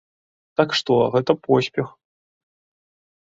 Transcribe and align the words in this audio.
Так 0.59 0.69
што, 0.77 0.93
гэта 1.15 1.31
поспех. 1.45 1.87